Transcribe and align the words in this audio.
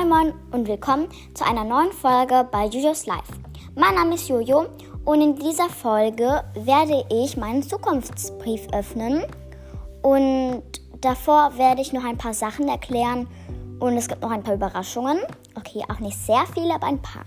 Moin 0.00 0.08
Moin 0.08 0.34
und 0.52 0.66
willkommen 0.66 1.08
zu 1.34 1.44
einer 1.44 1.62
neuen 1.62 1.92
Folge 1.92 2.48
bei 2.50 2.64
Jujos 2.64 3.04
Life. 3.04 3.34
Mein 3.74 3.96
Name 3.96 4.14
ist 4.14 4.30
Jojo 4.30 4.64
und 5.04 5.20
in 5.20 5.36
dieser 5.36 5.68
Folge 5.68 6.42
werde 6.54 7.04
ich 7.10 7.36
meinen 7.36 7.62
Zukunftsbrief 7.62 8.66
öffnen 8.72 9.24
und 10.00 10.62
davor 11.02 11.58
werde 11.58 11.82
ich 11.82 11.92
noch 11.92 12.04
ein 12.04 12.16
paar 12.16 12.32
Sachen 12.32 12.68
erklären 12.68 13.28
und 13.78 13.94
es 13.98 14.08
gibt 14.08 14.22
noch 14.22 14.30
ein 14.30 14.42
paar 14.42 14.54
Überraschungen. 14.54 15.18
Okay, 15.54 15.84
auch 15.92 16.00
nicht 16.00 16.16
sehr 16.16 16.44
viele, 16.54 16.76
aber 16.76 16.86
ein 16.86 17.02
paar. 17.02 17.26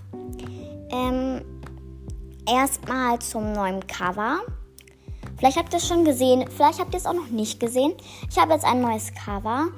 Ähm, 0.90 1.42
erstmal 2.44 3.20
zum 3.20 3.52
neuen 3.52 3.86
Cover. 3.86 4.40
Vielleicht 5.36 5.58
habt 5.58 5.72
ihr 5.72 5.78
es 5.78 5.86
schon 5.86 6.04
gesehen, 6.04 6.44
vielleicht 6.50 6.80
habt 6.80 6.92
ihr 6.92 6.98
es 6.98 7.06
auch 7.06 7.14
noch 7.14 7.30
nicht 7.30 7.60
gesehen. 7.60 7.92
Ich 8.28 8.36
habe 8.36 8.52
jetzt 8.52 8.64
ein 8.64 8.80
neues 8.80 9.12
Cover 9.14 9.68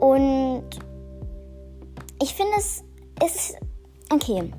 und 0.00 0.87
ich 2.20 2.34
finde 2.34 2.52
es 2.56 2.84
ist 3.24 3.56
okay. 4.10 4.52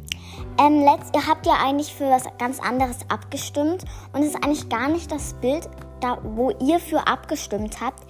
Ähm, 0.58 0.84
letzt, 0.84 1.16
ihr 1.16 1.26
habt 1.28 1.46
ja 1.46 1.54
eigentlich 1.54 1.94
für 1.94 2.10
was 2.10 2.24
ganz 2.38 2.60
anderes 2.60 2.98
abgestimmt 3.10 3.84
und 4.14 4.22
es 4.22 4.30
ist 4.30 4.44
eigentlich 4.44 4.70
gar 4.70 4.90
nicht 4.90 5.12
das 5.12 5.34
Bild, 5.36 5.70
da, 6.02 6.18
wo 6.24 6.52
ihr 6.52 6.80
für 6.80 7.08
abgestimmt 7.08 7.82
habt. 7.82 8.04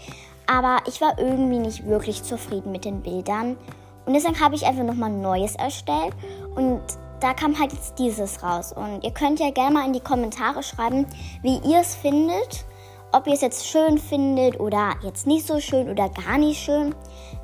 Aber 0.47 0.77
ich 0.87 0.99
war 1.01 1.17
irgendwie 1.19 1.59
nicht 1.59 1.85
wirklich 1.85 2.23
zufrieden 2.23 2.71
mit 2.71 2.85
den 2.85 3.01
Bildern 3.01 3.57
und 4.05 4.13
deswegen 4.13 4.39
habe 4.39 4.55
ich 4.55 4.65
einfach 4.65 4.83
nochmal 4.83 5.11
neues 5.11 5.55
erstellt 5.55 6.13
und 6.55 6.81
da 7.19 7.33
kam 7.33 7.59
halt 7.59 7.73
jetzt 7.73 7.99
dieses 7.99 8.41
raus. 8.41 8.73
Und 8.73 9.03
ihr 9.03 9.11
könnt 9.11 9.39
ja 9.39 9.51
gerne 9.51 9.73
mal 9.73 9.85
in 9.85 9.93
die 9.93 9.99
Kommentare 9.99 10.63
schreiben, 10.63 11.05
wie 11.41 11.59
ihr 11.69 11.81
es 11.81 11.95
findet. 11.95 12.65
Ob 13.11 13.25
ihr 13.25 13.33
es 13.33 13.41
jetzt 13.41 13.65
schön 13.65 13.97
findet 13.97 14.59
oder 14.59 14.93
jetzt 15.03 15.25
nicht 15.25 15.47
so 15.47 15.59
schön 15.59 15.89
oder 15.89 16.09
gar 16.09 16.37
nicht 16.37 16.61
schön. 16.61 16.93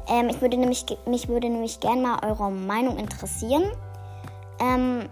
Ähm, 0.07 0.29
ich 0.29 0.39
würde 0.39 0.57
nämlich, 0.57 0.85
mich 1.07 1.27
würde 1.27 1.49
nämlich 1.49 1.79
gerne 1.79 2.01
mal 2.01 2.19
eure 2.23 2.51
Meinung 2.51 2.97
interessieren. 2.97 3.71
Ähm, 4.59 5.09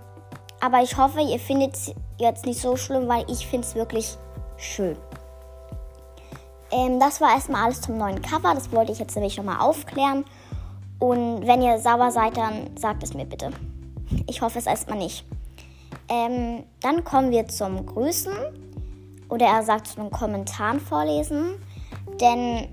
aber 0.60 0.82
ich 0.84 0.95
hoffe, 0.98 1.22
ihr 1.22 1.40
findet 1.40 1.76
es 1.76 1.94
jetzt 2.20 2.45
nicht 2.45 2.62
so 2.62 2.78
schlimm, 2.78 3.08
weil 3.08 3.26
ich 3.30 3.48
finde 3.48 3.68
es 3.68 3.76
wirklich 3.76 4.18
schön. 4.58 4.95
Ähm, 6.72 7.00
das 7.00 7.20
war 7.20 7.34
erstmal 7.34 7.66
alles 7.66 7.82
zum 7.82 7.98
neuen 7.98 8.22
Cover. 8.22 8.54
Das 8.54 8.72
wollte 8.72 8.92
ich 8.92 9.00
jetzt 9.00 9.16
nämlich 9.16 9.38
nochmal 9.38 9.60
aufklären. 9.60 10.23
Und 11.00 11.45
wenn 11.48 11.62
ihr 11.62 11.80
sauer 11.80 12.12
seid, 12.12 12.38
dann 12.38 12.78
sagt 12.78 13.04
es 13.04 13.14
mir 13.14 13.26
bitte. 13.26 13.52
Ich 14.28 14.42
hoffe 14.42 14.60
es 14.60 14.67
erstmal 14.67 15.00
nicht. 15.00 15.26
Ähm, 16.10 16.64
dann 16.82 17.04
kommen 17.04 17.32
wir 17.32 17.48
zum 17.48 17.86
Grüßen. 17.86 18.34
Oder 19.34 19.48
er 19.48 19.64
sagt 19.64 19.88
zu 19.88 19.95
den 19.95 20.12
Kommentaren 20.12 20.80
vorlesen. 20.80 21.56
Denn 22.22 22.67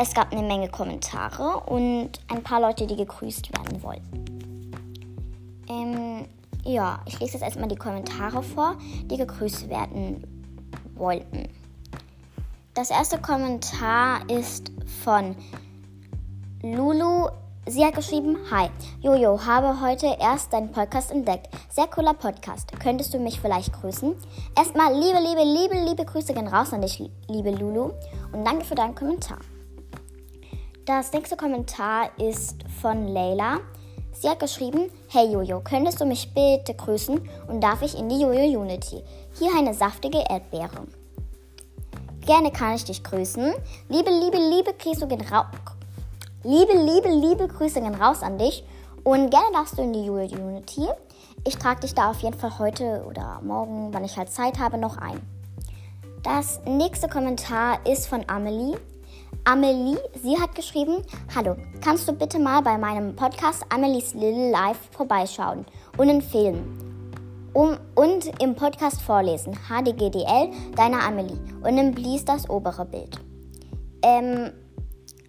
es 0.00 0.14
gab 0.14 0.30
eine 0.30 0.46
Menge 0.46 0.68
Kommentare 0.68 1.58
und 1.66 2.10
ein 2.28 2.40
paar 2.40 2.60
Leute, 2.60 2.86
die 2.86 2.94
gegrüßt 2.94 3.50
werden 3.52 3.82
wollten. 3.82 4.70
Ähm, 5.68 6.28
ja, 6.62 7.00
ich 7.06 7.18
lese 7.18 7.32
jetzt 7.32 7.42
erstmal 7.42 7.68
die 7.68 7.74
Kommentare 7.74 8.44
vor, 8.44 8.76
die 9.10 9.16
gegrüßt 9.16 9.68
werden 9.68 10.24
wollten. 10.94 11.48
Das 12.74 12.90
erste 12.90 13.18
Kommentar 13.18 14.20
ist 14.30 14.70
von 15.02 15.34
Lulu 16.62 17.26
Sie 17.66 17.82
hat 17.82 17.94
geschrieben, 17.94 18.36
Hi, 18.50 18.68
Jojo, 19.00 19.40
habe 19.42 19.80
heute 19.80 20.18
erst 20.20 20.52
deinen 20.52 20.70
Podcast 20.70 21.10
entdeckt. 21.10 21.48
Sehr 21.70 21.86
cooler 21.86 22.12
Podcast. 22.12 22.70
Könntest 22.78 23.14
du 23.14 23.18
mich 23.18 23.40
vielleicht 23.40 23.72
grüßen? 23.72 24.14
Erstmal 24.54 24.92
liebe, 24.92 25.18
liebe, 25.18 25.42
liebe, 25.44 25.88
liebe 25.88 26.04
Grüße 26.04 26.34
gehen 26.34 26.46
raus 26.46 26.74
an 26.74 26.82
dich, 26.82 27.02
liebe 27.26 27.50
Lulu. 27.50 27.92
Und 28.32 28.44
danke 28.44 28.66
für 28.66 28.74
deinen 28.74 28.94
Kommentar. 28.94 29.38
Das 30.84 31.10
nächste 31.14 31.38
Kommentar 31.38 32.10
ist 32.18 32.56
von 32.82 33.08
Leila. 33.08 33.60
Sie 34.12 34.28
hat 34.28 34.40
geschrieben, 34.40 34.90
Hey 35.08 35.32
Jojo, 35.32 35.60
könntest 35.60 36.02
du 36.02 36.04
mich 36.04 36.34
bitte 36.34 36.74
grüßen 36.74 37.18
und 37.48 37.62
darf 37.62 37.80
ich 37.80 37.98
in 37.98 38.10
die 38.10 38.20
Jojo 38.20 38.60
Unity? 38.60 39.02
Hier 39.38 39.50
eine 39.56 39.72
saftige 39.72 40.22
Erdbeere. 40.28 40.86
Gerne 42.26 42.50
kann 42.50 42.74
ich 42.74 42.84
dich 42.84 43.02
grüßen. 43.02 43.54
Liebe, 43.88 44.10
liebe, 44.10 44.36
liebe 44.36 44.74
Grüße 44.74 45.06
gehen 45.06 45.22
raus 45.22 45.46
Liebe, 46.46 46.74
liebe, 46.74 47.08
liebe 47.08 47.48
Grüße 47.48 47.80
gehen 47.80 47.94
raus 47.94 48.22
an 48.22 48.36
dich. 48.36 48.64
Und 49.02 49.30
gerne 49.30 49.50
darfst 49.54 49.78
du 49.78 49.82
in 49.82 49.94
die 49.94 50.10
Unity. 50.10 50.86
Ich 51.46 51.56
trage 51.56 51.80
dich 51.80 51.94
da 51.94 52.10
auf 52.10 52.20
jeden 52.20 52.38
Fall 52.38 52.58
heute 52.58 53.02
oder 53.08 53.40
morgen, 53.42 53.94
wann 53.94 54.04
ich 54.04 54.18
halt 54.18 54.30
Zeit 54.30 54.58
habe, 54.58 54.76
noch 54.76 54.98
ein. 54.98 55.22
Das 56.22 56.60
nächste 56.66 57.08
Kommentar 57.08 57.78
ist 57.86 58.08
von 58.08 58.24
Amelie. 58.26 58.76
Amelie, 59.44 59.96
sie 60.22 60.38
hat 60.38 60.54
geschrieben, 60.54 61.02
Hallo, 61.34 61.56
kannst 61.82 62.06
du 62.08 62.12
bitte 62.12 62.38
mal 62.38 62.60
bei 62.60 62.76
meinem 62.76 63.16
Podcast 63.16 63.64
Amelies 63.70 64.12
Little 64.12 64.50
Life 64.50 64.80
vorbeischauen 64.90 65.64
und 65.96 66.10
empfehlen? 66.10 66.78
Um, 67.54 67.78
und 67.94 68.42
im 68.42 68.54
Podcast 68.54 69.00
vorlesen. 69.00 69.56
HDGDL, 69.70 70.50
deiner 70.76 71.04
Amelie. 71.04 71.38
Und 71.62 71.76
dann 71.76 71.92
blies 71.92 72.26
das 72.26 72.50
obere 72.50 72.84
Bild. 72.84 73.18
Ähm, 74.02 74.50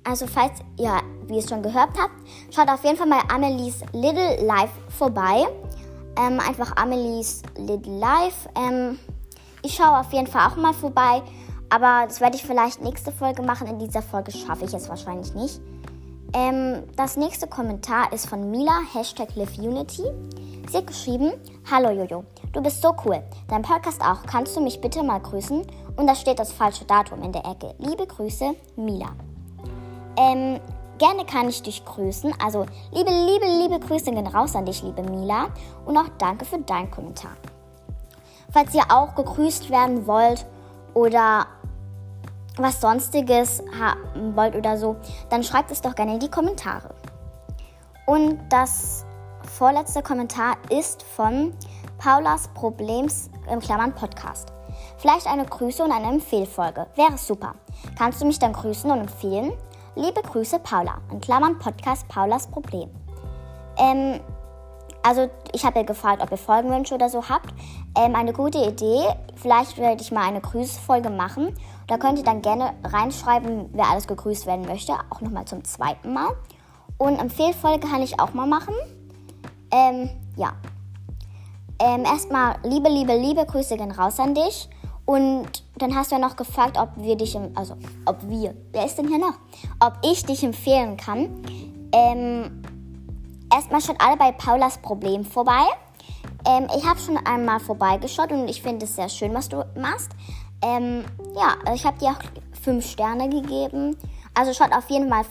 also 0.08 0.28
falls 0.28 0.60
ihr, 0.80 1.02
wie 1.28 1.34
ihr 1.34 1.40
es 1.40 1.50
schon 1.50 1.62
gehört 1.62 1.90
habt, 2.00 2.14
schaut 2.54 2.70
auf 2.70 2.84
jeden 2.84 2.98
Fall 2.98 3.08
mal 3.08 3.22
Amelies 3.34 3.82
Little 3.94 4.44
Life 4.46 4.74
vorbei. 4.90 5.46
Ähm, 6.18 6.40
einfach 6.40 6.76
Amelies 6.78 7.42
Little 7.58 7.98
Life. 7.98 8.50
Ähm, 8.56 9.00
ich 9.62 9.74
schaue 9.76 10.00
auf 10.00 10.12
jeden 10.14 10.28
Fall 10.28 10.50
auch 10.50 10.56
mal 10.56 10.74
vorbei. 10.74 11.22
Aber 11.70 12.06
das 12.08 12.22
werde 12.22 12.36
ich 12.36 12.44
vielleicht 12.44 12.82
nächste 12.82 13.12
Folge 13.12 13.42
machen. 13.42 13.68
In 13.68 13.80
dieser 13.80 14.02
Folge 14.02 14.32
schaffe 14.32 14.66
ich 14.66 14.74
es 14.74 14.88
wahrscheinlich 14.88 15.34
nicht. 15.34 15.60
Ähm, 16.34 16.84
das 16.96 17.18
nächste 17.18 17.48
Kommentar 17.48 18.12
ist 18.12 18.28
von 18.28 18.52
Mila, 18.52 18.82
Hashtag 18.94 19.36
LiveUnity. 19.36 20.04
Sie 20.70 20.78
hat 20.78 20.88
geschrieben, 20.88 21.32
Hallo 21.70 21.90
Jojo, 21.92 22.26
du 22.52 22.62
bist 22.62 22.82
so 22.82 22.94
cool. 23.06 23.24
Dein 23.48 23.62
Podcast 23.62 24.02
auch. 24.02 24.24
Kannst 24.26 24.56
du 24.56 24.62
mich 24.62 24.82
bitte 24.82 25.02
mal 25.04 25.20
grüßen? 25.20 25.66
Und 25.96 26.08
da 26.08 26.16
steht 26.16 26.40
das 26.40 26.52
falsche 26.52 26.86
Datum 26.86 27.24
in 27.24 27.32
der 27.32 27.46
Ecke. 27.46 27.74
Liebe 27.80 28.06
Grüße, 28.06 28.54
Mila. 28.76 29.16
Ähm, 30.18 30.60
gerne 30.98 31.26
kann 31.26 31.50
ich 31.50 31.62
dich 31.62 31.84
grüßen. 31.86 32.34
Also 32.44 32.66
liebe, 32.92 33.12
liebe, 33.12 33.46
liebe 33.46 33.80
Grüße 33.80 34.12
gehen 34.12 34.28
raus 34.28 34.56
an 34.56 34.66
dich, 34.66 34.84
liebe 34.84 35.04
Mila. 35.04 35.48
Und 35.86 35.98
auch 35.98 36.10
danke 36.18 36.46
für 36.46 36.60
deinen 36.60 36.92
Kommentar. 36.92 37.32
Falls 38.52 38.74
ihr 38.74 38.84
auch 38.90 39.16
gegrüßt 39.16 39.70
werden 39.70 40.08
wollt 40.08 40.46
oder 40.94 41.48
was 42.58 42.80
sonstiges 42.80 43.62
haben 43.78 44.36
wollt 44.36 44.56
oder 44.56 44.78
so, 44.78 44.96
dann 45.30 45.44
schreibt 45.44 45.72
es 45.72 45.82
doch 45.82 45.96
gerne 45.96 46.14
in 46.14 46.20
die 46.20 46.32
Kommentare. 46.32 46.96
Und 48.06 48.40
das 48.50 49.06
vorletzte 49.58 50.02
Kommentar 50.02 50.58
ist 50.70 51.04
von 51.04 51.54
Paulas 51.98 52.48
Problems 52.54 53.30
im 53.52 53.60
Klammern 53.60 53.94
Podcast. 53.94 54.54
Vielleicht 54.98 55.28
eine 55.28 55.46
Grüße 55.46 55.84
und 55.84 55.92
eine 55.92 56.08
Empfehlfolge. 56.08 56.88
Wäre 56.96 57.18
super. 57.18 57.56
Kannst 57.98 58.22
du 58.22 58.26
mich 58.26 58.40
dann 58.40 58.54
grüßen 58.54 58.90
und 58.90 59.00
empfehlen? 59.00 59.54
Liebe 59.98 60.22
Grüße, 60.22 60.60
Paula. 60.60 60.98
In 61.10 61.22
Klammern 61.22 61.58
Podcast 61.58 62.06
Paulas 62.10 62.48
Problem. 62.48 62.90
Ähm, 63.78 64.20
also 65.04 65.30
ich 65.54 65.64
habe 65.64 65.80
ja 65.80 65.86
gefragt, 65.86 66.22
ob 66.22 66.32
ihr 66.32 66.38
Folgenwünsche 66.38 66.96
oder 66.96 67.08
so 67.08 67.30
habt. 67.30 67.54
Ähm, 67.98 68.14
eine 68.14 68.34
gute 68.34 68.58
Idee. 68.58 69.06
Vielleicht 69.38 69.78
werde 69.78 70.02
ich 70.02 70.12
mal 70.12 70.28
eine 70.28 70.42
Grüßfolge 70.42 71.10
machen. 71.10 71.56
Da 71.88 71.98
könnt 71.98 72.18
ihr 72.18 72.26
dann 72.26 72.42
gerne 72.42 72.74
reinschreiben, 72.84 73.70
wer 73.72 73.90
alles 73.90 74.06
gegrüßt 74.06 74.46
werden 74.46 74.66
möchte. 74.66 74.92
Auch 75.12 75.22
nochmal 75.22 75.46
zum 75.46 75.64
zweiten 75.64 76.12
Mal. 76.12 76.36
Und 76.98 77.18
Empfehlfolge 77.18 77.88
kann 77.88 78.02
ich 78.02 78.20
auch 78.20 78.34
mal 78.34 78.48
machen. 78.48 78.76
Ähm, 79.72 80.10
ja. 80.36 80.52
Ähm, 81.80 82.04
erstmal 82.04 82.58
liebe, 82.64 82.90
liebe, 82.90 83.16
liebe 83.16 83.46
Grüße 83.46 83.78
gehen 83.78 83.92
raus 83.92 84.20
an 84.20 84.36
dich. 84.36 84.70
Und 85.06 85.65
dann 85.78 85.96
hast 85.96 86.12
du 86.12 86.16
ja 86.16 86.22
noch 86.22 86.36
gefragt, 86.36 86.78
ob 86.78 86.90
wir 86.96 87.16
dich, 87.16 87.38
also 87.56 87.76
ob 88.06 88.18
wir, 88.30 88.56
wer 88.72 88.86
ist 88.86 88.98
denn 88.98 89.08
hier 89.08 89.20
noch? 89.20 89.34
Ob 89.80 89.94
ich 90.04 90.26
dich 90.26 90.44
empfehlen 90.44 90.98
kann. 90.98 91.42
Ähm, 91.92 92.62
erstmal 93.54 93.82
schaut 93.82 94.00
alle 94.00 94.18
bei 94.18 94.32
Paulas 94.32 94.78
Problem 94.78 95.26
vorbei. 95.26 95.64
Ähm, 96.48 96.68
ich 96.76 96.86
habe 96.86 97.00
schon 97.00 97.18
einmal 97.18 97.60
vorbeigeschaut 97.60 98.32
und 98.32 98.48
ich 98.48 98.62
finde 98.62 98.86
es 98.86 98.96
sehr 98.96 99.10
schön, 99.10 99.34
was 99.34 99.50
du 99.50 99.66
machst. 99.76 100.12
Ähm, 100.62 101.06
ja, 101.36 101.56
ich 101.74 101.86
habe 101.86 101.98
dir 102.00 102.10
auch 102.10 102.20
fünf 102.62 102.86
Sterne 102.86 103.30
gegeben. 103.30 103.98
Also 104.34 104.54
schaut 104.54 104.74
auf 104.74 104.90
jeden, 104.90 105.10
mal 105.10 105.24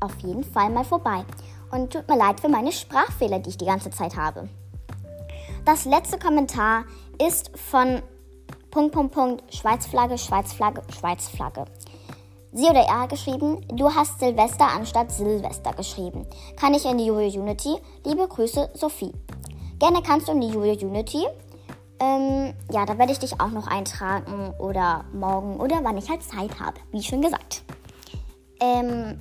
auf 0.00 0.18
jeden 0.20 0.44
Fall 0.44 0.70
mal 0.70 0.84
vorbei. 0.84 1.24
Und 1.70 1.92
tut 1.92 2.08
mir 2.08 2.16
leid 2.16 2.40
für 2.40 2.48
meine 2.48 2.72
Sprachfehler, 2.72 3.38
die 3.38 3.50
ich 3.50 3.58
die 3.58 3.66
ganze 3.66 3.90
Zeit 3.90 4.16
habe. 4.16 4.48
Das 5.64 5.84
letzte 5.84 6.18
Kommentar 6.18 6.84
ist 7.24 7.56
von 7.56 8.02
Punkt, 8.70 8.94
Punkt, 8.94 9.12
Punkt, 9.12 9.54
Schweizflagge, 9.54 10.16
Schweizflagge, 10.16 10.82
Schweizflagge. 10.96 11.64
Sie 12.52 12.66
oder 12.66 12.82
er 12.82 13.00
hat 13.00 13.10
geschrieben, 13.10 13.64
du 13.68 13.92
hast 13.92 14.20
Silvester 14.20 14.68
anstatt 14.68 15.10
Silvester 15.10 15.72
geschrieben. 15.72 16.24
Kann 16.56 16.74
ich 16.74 16.84
in 16.84 16.98
die 16.98 17.06
Julio 17.06 17.40
Unity? 17.40 17.76
Liebe 18.04 18.28
Grüße, 18.28 18.70
Sophie. 18.74 19.12
Gerne 19.80 20.02
kannst 20.02 20.28
du 20.28 20.32
in 20.32 20.40
die 20.40 20.48
Julio 20.48 20.74
Unity. 20.74 21.26
Ähm, 21.98 22.54
ja, 22.70 22.86
da 22.86 22.96
werde 22.96 23.10
ich 23.10 23.18
dich 23.18 23.40
auch 23.40 23.50
noch 23.50 23.66
eintragen 23.66 24.54
oder 24.58 25.04
morgen 25.12 25.58
oder 25.58 25.80
wann 25.82 25.98
ich 25.98 26.08
halt 26.08 26.22
Zeit 26.22 26.60
habe, 26.60 26.78
wie 26.92 27.02
schon 27.02 27.22
gesagt. 27.22 27.62
Ähm, 28.60 29.18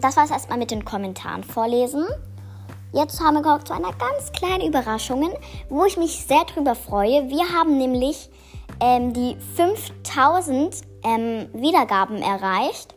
das 0.00 0.16
war 0.16 0.24
es 0.24 0.32
erstmal 0.32 0.58
mit 0.58 0.72
den 0.72 0.84
Kommentaren 0.84 1.44
vorlesen. 1.44 2.04
jetzt 2.92 3.20
haben 3.20 3.34
wir 3.34 3.42
gehört 3.42 3.68
zu 3.68 3.72
einer 3.72 3.92
ganz 3.92 4.32
kleinen 4.32 4.66
Überraschung, 4.66 5.30
wo 5.68 5.84
ich 5.84 5.96
mich 5.96 6.26
sehr 6.26 6.44
drüber 6.44 6.74
freue. 6.74 7.28
Wir 7.28 7.52
haben 7.54 7.78
nämlich 7.78 8.30
ähm, 8.80 9.12
die 9.12 9.36
5000 9.56 10.80
ähm, 11.02 11.48
Wiedergaben 11.52 12.22
erreicht. 12.22 12.94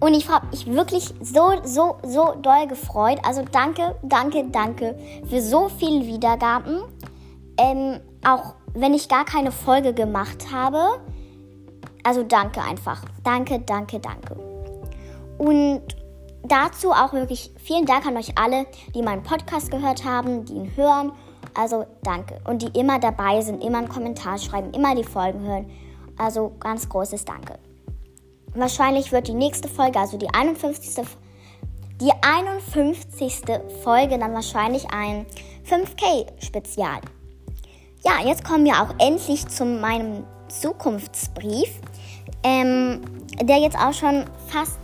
Und 0.00 0.14
ich 0.14 0.28
habe 0.28 0.46
mich 0.48 0.66
wirklich 0.66 1.14
so, 1.20 1.52
so, 1.64 1.96
so 2.02 2.34
doll 2.40 2.66
gefreut. 2.66 3.18
Also 3.22 3.42
danke, 3.50 3.94
danke, 4.02 4.44
danke 4.50 4.98
für 5.28 5.40
so 5.40 5.68
viele 5.68 6.06
Wiedergaben. 6.06 6.82
Ähm, 7.58 8.00
auch 8.26 8.54
wenn 8.74 8.94
ich 8.94 9.08
gar 9.08 9.24
keine 9.24 9.52
Folge 9.52 9.94
gemacht 9.94 10.52
habe. 10.52 11.00
Also 12.02 12.22
danke 12.22 12.60
einfach. 12.60 13.02
Danke, 13.22 13.60
danke, 13.60 14.00
danke. 14.00 14.34
Und 15.38 15.82
dazu 16.42 16.90
auch 16.90 17.12
wirklich 17.12 17.52
vielen 17.56 17.86
Dank 17.86 18.06
an 18.06 18.16
euch 18.16 18.36
alle, 18.36 18.66
die 18.94 19.02
meinen 19.02 19.22
Podcast 19.22 19.70
gehört 19.70 20.04
haben, 20.04 20.44
die 20.44 20.54
ihn 20.54 20.76
hören. 20.76 21.12
Also 21.54 21.86
danke. 22.02 22.40
Und 22.44 22.62
die 22.62 22.78
immer 22.78 22.98
dabei 22.98 23.40
sind, 23.40 23.62
immer 23.62 23.78
einen 23.78 23.88
Kommentar 23.88 24.38
schreiben, 24.38 24.72
immer 24.72 24.94
die 24.94 25.04
Folgen 25.04 25.40
hören. 25.40 25.70
Also 26.18 26.52
ganz 26.60 26.88
großes 26.88 27.24
Danke. 27.24 27.58
Wahrscheinlich 28.54 29.10
wird 29.10 29.28
die 29.28 29.34
nächste 29.34 29.68
Folge, 29.68 29.98
also 29.98 30.16
die 30.16 30.28
51. 30.32 31.04
Die 32.00 32.12
51. 32.22 33.42
Folge 33.82 34.18
dann 34.18 34.32
wahrscheinlich 34.34 34.86
ein 34.92 35.26
5K-Spezial. 35.68 37.00
Ja, 38.04 38.24
jetzt 38.24 38.44
kommen 38.44 38.64
wir 38.64 38.74
auch 38.74 38.94
endlich 38.98 39.46
zu 39.48 39.64
meinem 39.64 40.24
Zukunftsbrief, 40.48 41.80
ähm, 42.42 43.00
der 43.42 43.58
jetzt 43.58 43.78
auch 43.78 43.92
schon 43.92 44.24
fast, 44.48 44.78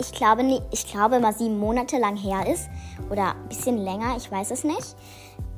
ich 0.00 0.12
glaube, 0.12 0.62
ich 0.70 0.86
glaube 0.90 1.20
mal 1.20 1.32
sieben 1.32 1.58
Monate 1.58 1.98
lang 1.98 2.16
her 2.16 2.46
ist 2.46 2.68
oder 3.10 3.34
ein 3.34 3.48
bisschen 3.48 3.78
länger, 3.78 4.16
ich 4.16 4.30
weiß 4.30 4.50
es 4.50 4.64
nicht. 4.64 4.96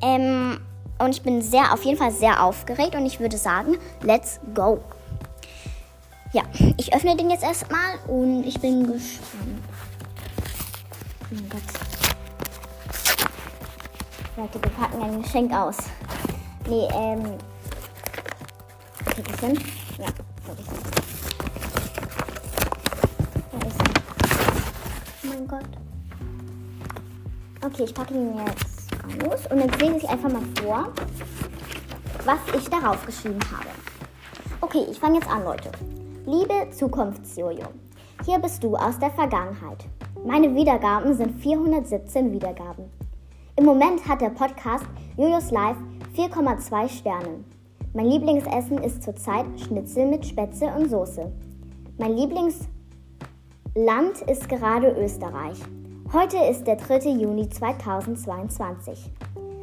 Ähm, 0.02 0.60
und 0.98 1.10
ich 1.10 1.22
bin 1.22 1.40
sehr, 1.42 1.72
auf 1.72 1.84
jeden 1.84 1.98
Fall 1.98 2.12
sehr 2.12 2.42
aufgeregt 2.42 2.94
und 2.94 3.06
ich 3.06 3.20
würde 3.20 3.38
sagen, 3.38 3.78
let's 4.02 4.40
go. 4.54 4.80
Ja, 6.32 6.42
ich 6.76 6.94
öffne 6.94 7.16
den 7.16 7.30
jetzt 7.30 7.44
erstmal 7.44 7.98
und 8.08 8.44
ich 8.44 8.60
bin 8.60 8.86
gespannt. 8.86 9.60
Oh 11.20 11.34
mein 11.34 11.48
Gott. 11.48 11.60
Leute, 14.36 14.62
wir 14.62 14.70
packen 14.70 15.02
ein 15.02 15.22
Geschenk 15.22 15.52
aus. 15.52 15.76
Nee, 16.66 16.88
ähm. 16.94 17.34
Okay, 19.06 19.22
das 19.28 19.40
sind. 19.40 19.60
Ja, 19.98 20.06
so 20.46 20.52
ist 20.52 20.70
Da 23.50 23.58
ist 23.66 23.78
er. 23.78 24.02
Oh 25.24 25.31
mein 25.42 25.48
Gott. 25.48 25.68
Okay, 27.64 27.84
ich 27.84 27.94
packe 27.94 28.14
ihn 28.14 28.36
jetzt 28.46 29.26
aus 29.26 29.46
und 29.50 29.58
dann 29.58 29.78
sehen 29.78 29.94
Sie 29.94 30.00
sich 30.00 30.08
einfach 30.08 30.30
mal 30.30 30.42
vor, 30.60 30.88
was 32.24 32.38
ich 32.56 32.68
darauf 32.68 33.04
geschrieben 33.06 33.38
habe. 33.50 33.68
Okay, 34.60 34.86
ich 34.90 34.98
fange 34.98 35.18
jetzt 35.18 35.30
an, 35.30 35.44
Leute. 35.44 35.70
Liebe 36.26 36.70
Zukunftsjojo, 36.70 37.66
hier 38.24 38.38
bist 38.38 38.62
du 38.62 38.76
aus 38.76 38.98
der 38.98 39.10
Vergangenheit. 39.10 39.84
Meine 40.24 40.54
Wiedergaben 40.54 41.14
sind 41.14 41.40
417 41.40 42.32
Wiedergaben. 42.32 42.84
Im 43.56 43.64
Moment 43.64 44.06
hat 44.08 44.20
der 44.20 44.30
Podcast 44.30 44.86
Jojos 45.16 45.50
Live 45.50 45.76
4,2 46.16 46.88
Sterne. 46.88 47.44
Mein 47.92 48.06
Lieblingsessen 48.06 48.78
ist 48.78 49.02
zurzeit 49.02 49.44
Schnitzel 49.60 50.06
mit 50.06 50.24
Spätzle 50.24 50.68
und 50.74 50.90
Soße. 50.90 51.30
Mein 51.98 52.16
Lieblingsland 53.74 54.20
ist 54.30 54.48
gerade 54.50 54.90
Österreich. 55.02 55.58
Heute 56.12 56.36
ist 56.50 56.66
der 56.66 56.76
3. 56.76 57.08
Juni 57.08 57.48
2022. 57.48 59.10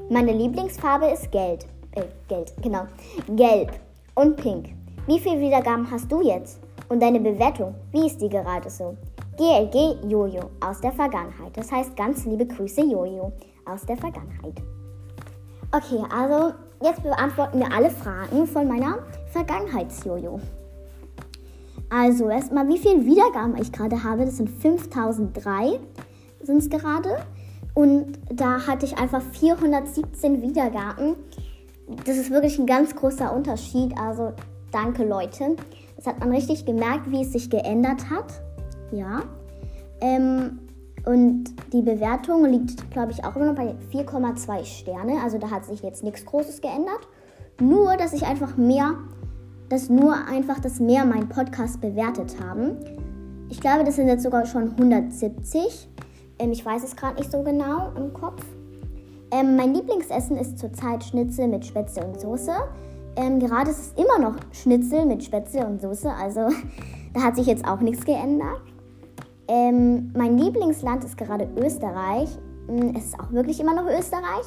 Meine 0.10 0.32
Lieblingsfarbe 0.32 1.12
ist 1.12 1.32
Geld. 1.32 1.68
Äh, 1.92 2.06
Geld, 2.28 2.52
genau. 2.64 2.88
Gelb 3.36 3.72
und 4.16 4.36
Pink. 4.36 4.70
Wie 5.06 5.20
viele 5.20 5.40
Wiedergaben 5.40 5.90
hast 5.92 6.12
du 6.12 6.22
jetzt? 6.22 6.60
Und 6.90 7.04
deine 7.04 7.20
Bewertung, 7.20 7.76
wie 7.92 8.08
ist 8.08 8.20
die 8.20 8.30
gerade 8.30 8.68
so? 8.72 8.98
GLG 9.38 10.04
Jojo 10.10 10.50
aus 10.60 10.82
der 10.82 10.92
Vergangenheit. 10.92 11.56
Das 11.56 11.72
heißt 11.72 11.96
ganz 11.96 12.26
liebe 12.26 12.48
Grüße 12.48 12.82
Jojo 12.82 13.32
aus 13.66 13.86
der 13.86 13.98
Vergangenheit. 13.98 14.56
Okay, 15.72 16.04
also 16.12 16.56
jetzt 16.82 17.04
beantworten 17.04 17.60
wir 17.60 17.72
alle 17.72 17.92
Fragen 17.92 18.48
von 18.48 18.68
meiner 18.68 18.98
Vergangenheits-Jojo. 19.28 20.40
Also 21.90 22.30
erstmal, 22.30 22.68
wie 22.68 22.78
viele 22.78 23.06
Wiedergaben 23.06 23.58
ich 23.58 23.72
gerade 23.72 24.04
habe. 24.04 24.26
Das 24.26 24.38
sind 24.38 24.50
5003 24.50 25.80
sind 26.42 26.58
es 26.58 26.70
gerade. 26.70 27.18
Und 27.74 28.20
da 28.32 28.66
hatte 28.68 28.86
ich 28.86 28.98
einfach 28.98 29.22
417 29.22 30.42
Wiedergaben. 30.42 31.16
Das 32.06 32.18
ist 32.18 32.30
wirklich 32.30 32.60
ein 32.60 32.66
ganz 32.66 32.96
großer 32.96 33.34
Unterschied. 33.34 33.98
Also 33.98 34.34
Danke, 34.72 35.04
Leute. 35.04 35.56
Das 35.96 36.06
hat 36.06 36.20
man 36.20 36.32
richtig 36.32 36.66
gemerkt, 36.66 37.12
wie 37.12 37.24
es 37.24 37.32
sich 37.34 37.50
geändert 37.50 38.10
hat. 38.10 38.42
Ja. 38.92 39.24
Ähm, 40.02 40.60
und 41.06 41.46
die 41.74 41.82
Bewertung 41.82 42.46
liegt, 42.46 42.92
glaube 42.92 43.12
ich, 43.12 43.24
auch 43.24 43.36
immer 43.36 43.46
noch 43.46 43.56
bei 43.56 43.76
4,2 43.92 44.66
Sterne. 44.66 45.22
Also 45.24 45.38
da 45.38 45.50
hat 45.50 45.66
sich 45.66 45.82
jetzt 45.82 46.04
nichts 46.04 46.26
Großes 46.26 46.62
geändert. 46.62 47.08
Nur, 47.60 47.98
dass 47.98 48.14
ich 48.14 48.26
einfach 48.26 48.58
mehr, 48.58 48.96
dass 49.70 49.90
nur 49.90 50.16
einfach 50.28 50.60
das 50.60 50.80
mehr 50.80 51.06
meinen 51.06 51.30
Podcast 51.30 51.80
bewertet 51.80 52.36
haben. 52.42 52.78
Ich 53.50 53.60
glaube, 53.60 53.84
das 53.84 53.96
sind 53.96 54.08
jetzt 54.08 54.24
sogar 54.24 54.46
schon 54.46 54.72
170. 54.72 55.90
Ähm, 56.40 56.52
ich 56.52 56.66
weiß 56.66 56.84
es 56.84 56.96
gerade 56.96 57.18
nicht 57.18 57.32
so 57.32 57.42
genau 57.44 57.92
im 57.96 58.14
Kopf. 58.14 58.44
Ähm, 59.32 59.56
mein 59.56 59.74
Lieblingsessen 59.74 60.38
ist 60.38 60.58
zurzeit 60.58 61.04
Schnitzel 61.04 61.48
mit 61.48 61.66
Spätzle 61.66 62.06
und 62.06 62.20
Soße. 62.20 62.52
Ähm, 63.16 63.40
gerade 63.40 63.70
ist 63.70 63.80
es 63.80 64.04
immer 64.04 64.20
noch 64.20 64.36
Schnitzel 64.52 65.06
mit 65.06 65.24
Spätzle 65.24 65.66
und 65.66 65.82
Soße, 65.82 66.12
also 66.12 66.50
da 67.14 67.22
hat 67.22 67.36
sich 67.36 67.48
jetzt 67.48 67.68
auch 67.68 67.80
nichts 67.80 68.06
geändert. 68.06 68.62
Ähm, 69.48 70.12
mein 70.16 70.38
Lieblingsland 70.38 71.04
ist 71.04 71.18
gerade 71.18 71.50
Österreich. 71.58 72.30
Hm, 72.68 72.96
es 72.96 73.06
ist 73.06 73.20
auch 73.20 73.32
wirklich 73.32 73.60
immer 73.60 73.74
noch 73.74 73.88
Österreich. 73.88 74.46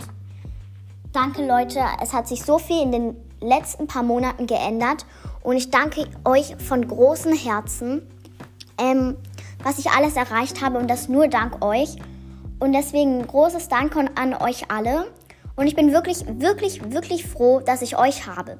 danke 1.13 1.45
Leute, 1.45 1.79
es 2.01 2.13
hat 2.13 2.27
sich 2.27 2.43
so 2.43 2.57
viel 2.57 2.81
in 2.81 2.91
den 2.91 3.15
letzten 3.39 3.87
paar 3.87 4.03
Monaten 4.03 4.47
geändert 4.47 5.05
und 5.43 5.55
ich 5.55 5.71
danke 5.71 6.07
euch 6.25 6.55
von 6.57 6.87
großem 6.87 7.33
Herzen 7.33 8.03
ähm, 8.81 9.17
was 9.63 9.77
ich 9.77 9.91
alles 9.91 10.15
erreicht 10.15 10.61
habe 10.61 10.79
und 10.79 10.89
das 10.89 11.07
nur 11.07 11.27
dank 11.27 11.63
euch. 11.63 11.95
Und 12.59 12.73
deswegen 12.73 13.19
ein 13.19 13.27
großes 13.27 13.69
Dank 13.69 13.95
an 13.95 14.33
euch 14.35 14.69
alle. 14.69 15.07
Und 15.55 15.67
ich 15.67 15.75
bin 15.75 15.91
wirklich, 15.93 16.25
wirklich, 16.27 16.91
wirklich 16.91 17.25
froh, 17.27 17.59
dass 17.59 17.81
ich 17.81 17.97
euch 17.97 18.27
habe. 18.27 18.57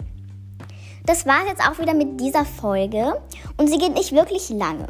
Das 1.06 1.26
war 1.26 1.48
jetzt 1.48 1.62
auch 1.68 1.80
wieder 1.80 1.94
mit 1.94 2.20
dieser 2.20 2.46
Folge 2.46 3.20
und 3.58 3.68
sie 3.68 3.78
geht 3.78 3.94
nicht 3.94 4.12
wirklich 4.12 4.50
lange. 4.50 4.88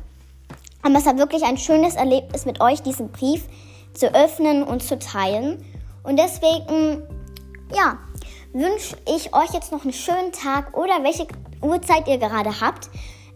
Aber 0.84 0.96
es 0.96 1.06
war 1.06 1.18
wirklich 1.18 1.44
ein 1.44 1.58
schönes 1.58 1.96
Erlebnis 1.96 2.46
mit 2.46 2.62
euch, 2.62 2.82
diesen 2.82 3.12
Brief 3.12 3.46
zu 3.94 4.14
öffnen 4.14 4.64
und 4.64 4.84
zu 4.84 4.98
teilen. 4.98 5.64
Und 6.04 6.18
deswegen, 6.18 7.04
ja, 7.74 8.00
wünsche 8.54 8.98
ich 9.08 9.34
euch 9.34 9.54
jetzt 9.54 9.72
noch 9.72 9.84
einen 9.84 9.94
schönen 9.94 10.32
Tag 10.32 10.78
oder 10.78 11.04
welche 11.04 11.28
Uhrzeit 11.62 12.08
ihr 12.08 12.18
gerade 12.18 12.60
habt. 12.62 12.90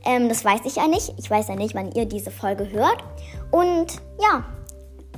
Ähm, 0.04 0.30
das 0.30 0.44
weiß 0.44 0.62
ich 0.66 0.76
ja 0.76 0.88
nicht. 0.88 1.14
Ich 1.18 1.30
weiß 1.30 1.48
ja 1.48 1.56
nicht, 1.56 1.76
wann 1.76 1.92
ihr 1.92 2.06
diese 2.06 2.32
Folge 2.32 2.70
hört. 2.72 3.04
Und 3.52 4.02
ja, 4.22 4.44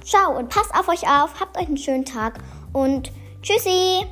ciao 0.03 0.38
und 0.38 0.50
passt 0.50 0.74
auf 0.74 0.88
euch 0.88 1.03
auf. 1.03 1.39
Habt 1.39 1.57
euch 1.57 1.67
einen 1.67 1.77
schönen 1.77 2.05
Tag 2.05 2.39
und 2.74 3.12
tschüssi. 3.41 4.05